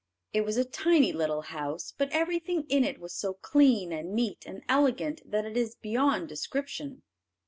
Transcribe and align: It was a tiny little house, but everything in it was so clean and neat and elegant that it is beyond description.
It 0.33 0.41
was 0.45 0.57
a 0.57 0.65
tiny 0.65 1.13
little 1.13 1.41
house, 1.43 1.93
but 1.95 2.09
everything 2.09 2.63
in 2.69 2.83
it 2.83 2.99
was 2.99 3.13
so 3.13 3.35
clean 3.35 3.91
and 3.91 4.15
neat 4.15 4.43
and 4.47 4.63
elegant 4.67 5.21
that 5.29 5.45
it 5.45 5.55
is 5.55 5.75
beyond 5.75 6.27
description. 6.27 7.03